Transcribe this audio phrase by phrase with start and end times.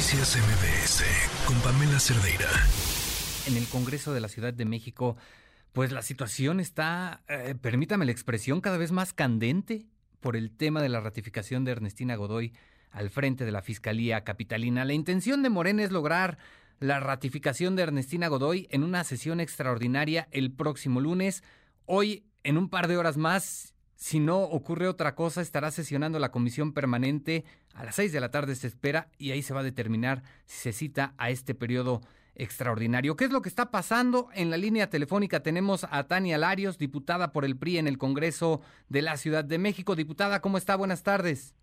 [0.00, 1.04] Noticias MBS
[1.46, 2.48] con Pamela Cerdeira.
[3.46, 5.18] En el Congreso de la Ciudad de México,
[5.74, 9.88] pues la situación está, eh, permítame la expresión, cada vez más candente
[10.20, 12.54] por el tema de la ratificación de Ernestina Godoy
[12.92, 14.86] al frente de la Fiscalía Capitalina.
[14.86, 16.38] La intención de Morena es lograr
[16.78, 21.44] la ratificación de Ernestina Godoy en una sesión extraordinaria el próximo lunes.
[21.84, 26.30] Hoy, en un par de horas más, si no ocurre otra cosa, estará sesionando la
[26.30, 27.44] comisión permanente.
[27.74, 30.56] A las seis de la tarde se espera y ahí se va a determinar si
[30.56, 32.00] se cita a este periodo
[32.34, 33.14] extraordinario.
[33.14, 34.30] ¿Qué es lo que está pasando?
[34.32, 38.62] En la línea telefónica tenemos a Tania Larios, diputada por el PRI en el Congreso
[38.88, 39.94] de la Ciudad de México.
[39.94, 40.76] Diputada, ¿cómo está?
[40.76, 41.54] Buenas tardes.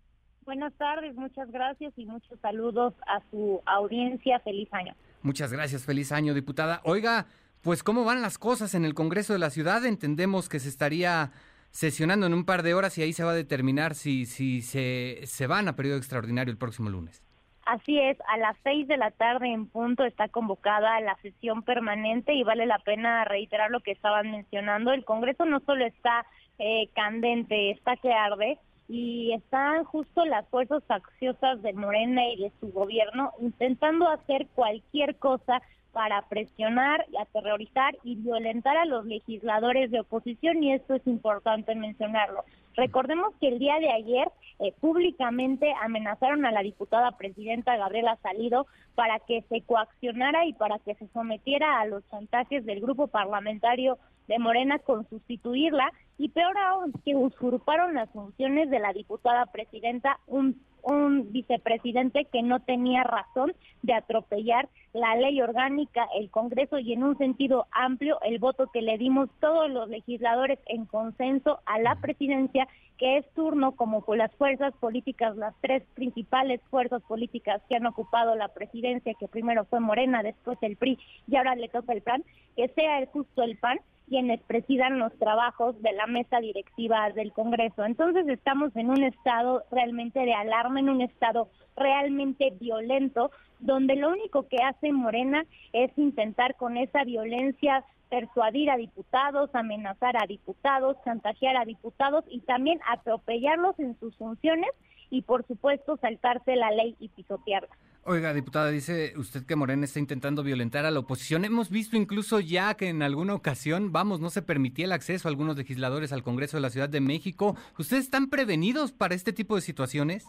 [0.44, 4.38] Buenas tardes, muchas gracias y muchos saludos a su audiencia.
[4.40, 4.94] Feliz año.
[5.22, 6.82] Muchas gracias, feliz año, diputada.
[6.84, 7.26] Oiga,
[7.62, 9.84] pues ¿cómo van las cosas en el Congreso de la Ciudad?
[9.84, 11.32] Entendemos que se estaría
[11.70, 15.20] sesionando en un par de horas y ahí se va a determinar si, si se,
[15.24, 17.22] se van a periodo extraordinario el próximo lunes.
[17.68, 22.32] Así es, a las seis de la tarde en punto está convocada la sesión permanente
[22.32, 24.90] y vale la pena reiterar lo que estaban mencionando.
[24.90, 26.24] El Congreso no solo está
[26.58, 32.52] eh, candente, está que arde y están justo las fuerzas facciosas de Morena y de
[32.58, 35.60] su gobierno intentando hacer cualquier cosa
[35.92, 42.44] para presionar, aterrorizar y violentar a los legisladores de oposición y esto es importante mencionarlo.
[42.74, 44.28] Recordemos que el día de ayer
[44.60, 50.78] eh, públicamente amenazaron a la diputada presidenta Gabriela Salido para que se coaccionara y para
[50.78, 56.56] que se sometiera a los chantajes del grupo parlamentario de Morena con sustituirla y peor
[56.58, 63.04] aún que usurparon las funciones de la diputada presidenta, un un vicepresidente que no tenía
[63.04, 68.68] razón de atropellar la ley orgánica, el Congreso y en un sentido amplio el voto
[68.72, 72.66] que le dimos todos los legisladores en consenso a la presidencia,
[72.96, 77.86] que es turno como por las fuerzas políticas, las tres principales fuerzas políticas que han
[77.86, 82.02] ocupado la presidencia, que primero fue Morena, después el PRI y ahora le toca el
[82.02, 82.24] PAN,
[82.56, 83.78] que sea justo el PAN
[84.08, 87.84] quienes presidan los trabajos de la mesa directiva del Congreso.
[87.84, 94.10] Entonces estamos en un estado realmente de alarma, en un estado realmente violento, donde lo
[94.10, 100.96] único que hace Morena es intentar con esa violencia persuadir a diputados, amenazar a diputados,
[101.04, 104.70] chantajear a diputados y también atropellarlos en sus funciones
[105.10, 107.76] y por supuesto saltarse la ley y pisotearla.
[108.10, 111.44] Oiga, diputada, dice usted que Morena está intentando violentar a la oposición.
[111.44, 115.30] Hemos visto incluso ya que en alguna ocasión, vamos, no se permitía el acceso a
[115.30, 117.54] algunos legisladores al Congreso de la Ciudad de México.
[117.78, 120.24] ¿Ustedes están prevenidos para este tipo de situaciones?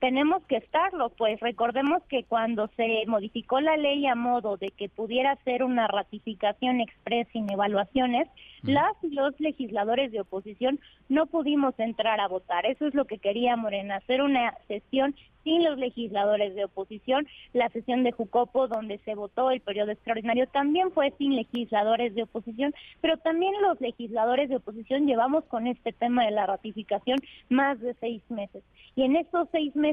[0.00, 4.88] Tenemos que estarlo, pues recordemos que cuando se modificó la ley a modo de que
[4.88, 8.28] pudiera ser una ratificación express sin evaluaciones,
[8.62, 12.66] las y los legisladores de oposición no pudimos entrar a votar.
[12.66, 15.14] Eso es lo que quería Morena, hacer una sesión
[15.44, 17.28] sin los legisladores de oposición.
[17.52, 22.24] La sesión de Jucopo, donde se votó el periodo extraordinario, también fue sin legisladores de
[22.24, 27.18] oposición, pero también los legisladores de oposición llevamos con este tema de la ratificación
[27.48, 28.64] más de seis meses.
[28.96, 29.85] Y en estos seis meses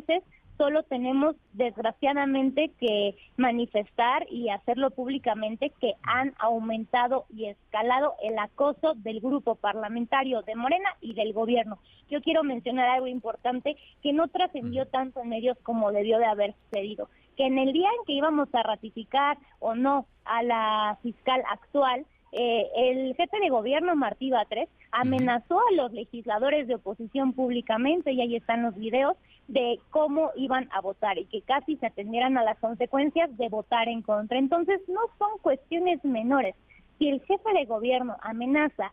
[0.58, 8.94] solo tenemos desgraciadamente que manifestar y hacerlo públicamente que han aumentado y escalado el acoso
[8.96, 11.80] del grupo parlamentario de Morena y del gobierno.
[12.10, 16.54] Yo quiero mencionar algo importante que no trascendió tanto en medios como debió de haber
[16.66, 21.44] sucedido, que en el día en que íbamos a ratificar o no a la fiscal
[21.50, 28.12] actual, eh, el jefe de gobierno, Martí Batres, amenazó a los legisladores de oposición públicamente,
[28.12, 29.16] y ahí están los videos,
[29.48, 33.88] de cómo iban a votar y que casi se atendieran a las consecuencias de votar
[33.88, 34.38] en contra.
[34.38, 36.56] Entonces, no son cuestiones menores.
[36.98, 38.92] Si el jefe de gobierno amenaza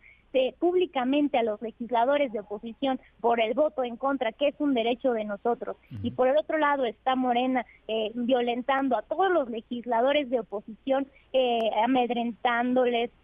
[0.59, 5.12] públicamente a los legisladores de oposición por el voto en contra, que es un derecho
[5.12, 10.31] de nosotros, y por el otro lado está Morena eh, violentando a todos los legisladores
[10.31, 13.19] de oposición, eh, amedrentándoles, eh, eh,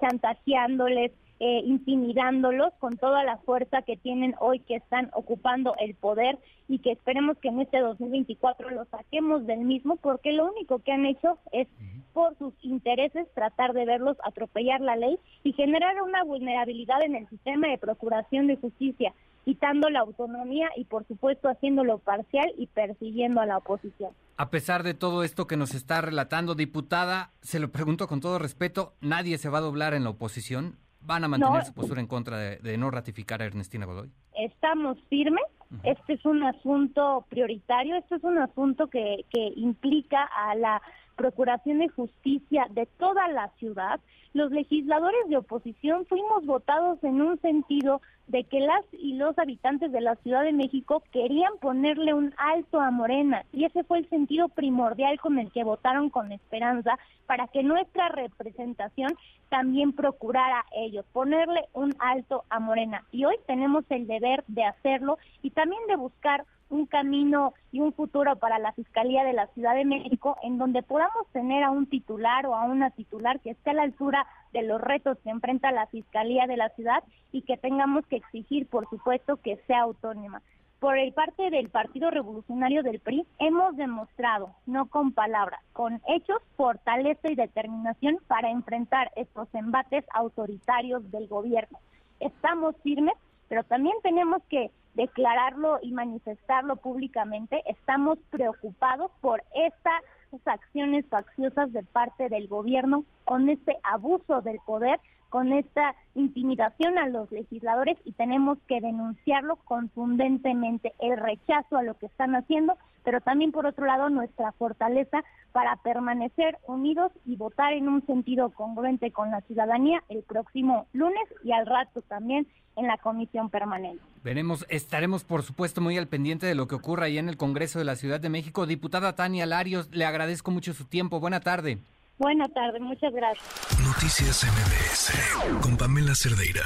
[0.00, 6.36] chantajeándoles, eh, intimidándolos con toda la fuerza que tienen hoy que están ocupando el poder
[6.68, 10.90] y que esperemos que en este 2024 lo saquemos del mismo porque lo único que
[10.90, 11.68] han hecho es
[12.12, 17.28] por sus intereses tratar de verlos atropellar la ley y generar una vulnerabilidad en el
[17.28, 19.14] sistema de procuración de justicia
[19.48, 24.12] quitando la autonomía y por supuesto haciéndolo parcial y persiguiendo a la oposición.
[24.36, 28.38] A pesar de todo esto que nos está relatando, diputada, se lo pregunto con todo
[28.38, 30.76] respeto, ¿nadie se va a doblar en la oposición?
[31.00, 34.10] ¿Van a mantener su postura en contra de, no ratificar a Ernestina Godoy?
[34.34, 35.44] Estamos firmes.
[35.82, 37.96] Este es un asunto prioritario.
[37.96, 40.82] Este es un asunto que, que implica a la
[41.18, 44.00] procuración de justicia de toda la ciudad,
[44.32, 49.90] los legisladores de oposición fuimos votados en un sentido de que las y los habitantes
[49.90, 54.08] de la Ciudad de México querían ponerle un alto a Morena y ese fue el
[54.08, 59.10] sentido primordial con el que votaron con esperanza para que nuestra representación
[59.48, 63.04] también procurara ellos, ponerle un alto a Morena.
[63.10, 67.92] Y hoy tenemos el deber de hacerlo y también de buscar un camino y un
[67.92, 71.86] futuro para la Fiscalía de la Ciudad de México en donde podamos tener a un
[71.86, 75.72] titular o a una titular que esté a la altura de los retos que enfrenta
[75.72, 80.42] la Fiscalía de la Ciudad y que tengamos que exigir, por supuesto, que sea autónoma.
[80.80, 86.40] Por el parte del Partido Revolucionario del PRI, hemos demostrado, no con palabras, con hechos,
[86.56, 91.80] fortaleza y determinación para enfrentar estos embates autoritarios del gobierno.
[92.20, 93.14] Estamos firmes,
[93.48, 97.62] pero también tenemos que declararlo y manifestarlo públicamente.
[97.66, 100.02] Estamos preocupados por estas
[100.44, 107.06] acciones facciosas de parte del gobierno con este abuso del poder, con esta intimidación a
[107.06, 113.20] los legisladores y tenemos que denunciarlo contundentemente, el rechazo a lo que están haciendo, pero
[113.20, 119.12] también por otro lado nuestra fortaleza para permanecer unidos y votar en un sentido congruente
[119.12, 122.46] con la ciudadanía el próximo lunes y al rato también
[122.76, 124.02] en la comisión permanente.
[124.28, 127.78] Veremos, estaremos por supuesto muy al pendiente de lo que ocurra ahí en el Congreso
[127.78, 128.66] de la Ciudad de México.
[128.66, 131.18] Diputada Tania Larios, le agradezco mucho su tiempo.
[131.18, 131.78] Buena tarde.
[132.18, 133.46] Buena tarde, muchas gracias.
[133.82, 136.60] Noticias MBS con Pamela Cerdeira.